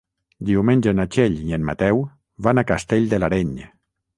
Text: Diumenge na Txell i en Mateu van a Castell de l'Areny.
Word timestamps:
Diumenge 0.47 0.93
na 0.99 1.05
Txell 1.15 1.35
i 1.49 1.53
en 1.59 1.67
Mateu 1.69 2.01
van 2.49 2.63
a 2.63 2.67
Castell 2.73 3.07
de 3.13 3.21
l'Areny. 3.23 3.57